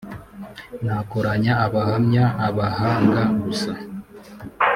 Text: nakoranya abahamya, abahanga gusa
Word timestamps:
nakoranya 0.85 1.53
abahamya, 1.65 2.23
abahanga 2.47 3.21
gusa 3.43 3.71